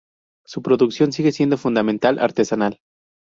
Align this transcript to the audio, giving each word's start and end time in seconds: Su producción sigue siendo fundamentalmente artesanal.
Su 0.47 0.63
producción 0.63 1.11
sigue 1.13 1.31
siendo 1.31 1.59
fundamentalmente 1.59 2.23
artesanal. 2.23 2.79